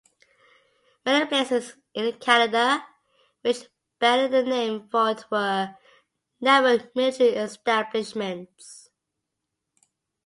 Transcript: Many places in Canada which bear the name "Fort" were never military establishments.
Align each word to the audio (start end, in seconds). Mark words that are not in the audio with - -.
Many 1.05 1.27
places 1.27 1.75
in 1.93 2.13
Canada 2.17 2.83
which 3.43 3.67
bear 3.99 4.27
the 4.27 4.41
name 4.41 4.89
"Fort" 4.89 5.29
were 5.29 5.75
never 6.39 6.89
military 6.95 7.35
establishments. 7.35 8.89